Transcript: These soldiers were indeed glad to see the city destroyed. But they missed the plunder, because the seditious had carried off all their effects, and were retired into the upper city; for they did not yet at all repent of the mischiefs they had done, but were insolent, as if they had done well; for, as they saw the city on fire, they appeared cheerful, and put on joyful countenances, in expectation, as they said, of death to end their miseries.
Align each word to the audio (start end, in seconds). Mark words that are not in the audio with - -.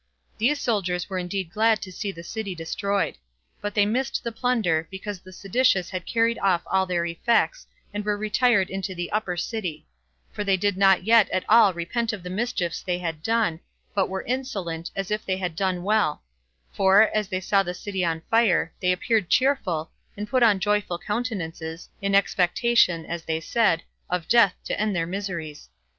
These 0.39 0.59
soldiers 0.59 1.11
were 1.11 1.19
indeed 1.19 1.51
glad 1.51 1.79
to 1.83 1.91
see 1.91 2.11
the 2.11 2.23
city 2.23 2.55
destroyed. 2.55 3.19
But 3.61 3.75
they 3.75 3.85
missed 3.85 4.23
the 4.23 4.31
plunder, 4.31 4.87
because 4.89 5.19
the 5.19 5.31
seditious 5.31 5.91
had 5.91 6.07
carried 6.07 6.39
off 6.39 6.63
all 6.65 6.87
their 6.87 7.05
effects, 7.05 7.67
and 7.93 8.03
were 8.03 8.17
retired 8.17 8.71
into 8.71 8.95
the 8.95 9.11
upper 9.11 9.37
city; 9.37 9.85
for 10.31 10.43
they 10.43 10.57
did 10.57 10.75
not 10.75 11.03
yet 11.03 11.29
at 11.29 11.43
all 11.47 11.71
repent 11.75 12.13
of 12.13 12.23
the 12.23 12.31
mischiefs 12.31 12.81
they 12.81 12.97
had 12.97 13.21
done, 13.21 13.59
but 13.93 14.09
were 14.09 14.23
insolent, 14.23 14.89
as 14.95 15.11
if 15.11 15.23
they 15.23 15.37
had 15.37 15.55
done 15.55 15.83
well; 15.83 16.23
for, 16.73 17.03
as 17.13 17.27
they 17.27 17.39
saw 17.39 17.61
the 17.61 17.75
city 17.75 18.03
on 18.03 18.21
fire, 18.27 18.73
they 18.79 18.91
appeared 18.91 19.29
cheerful, 19.29 19.91
and 20.17 20.27
put 20.27 20.41
on 20.41 20.59
joyful 20.59 20.97
countenances, 20.97 21.89
in 22.01 22.15
expectation, 22.15 23.05
as 23.05 23.25
they 23.25 23.39
said, 23.39 23.83
of 24.09 24.27
death 24.27 24.55
to 24.65 24.81
end 24.81 24.95
their 24.95 25.05
miseries. 25.05 25.69